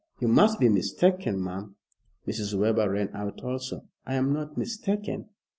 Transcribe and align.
"You 0.19 0.27
must 0.29 0.59
be 0.59 0.67
mistaken, 0.67 1.43
ma'am." 1.43 1.75
Mrs. 2.27 2.57
Webber 2.57 2.89
ran 2.89 3.11
out 3.13 3.43
also. 3.43 3.83
"I 4.03 4.15
am 4.15 4.33
not 4.33 4.57
mistaken. 4.57 5.29